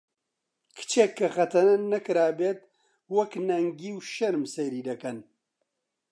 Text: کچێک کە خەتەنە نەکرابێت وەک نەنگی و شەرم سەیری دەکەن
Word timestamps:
کچێک 0.77 1.11
کە 1.19 1.27
خەتەنە 1.35 1.75
نەکرابێت 1.93 2.59
وەک 3.15 3.31
نەنگی 3.49 3.89
و 3.95 3.99
شەرم 4.13 4.43
سەیری 4.53 4.85
دەکەن 4.89 5.17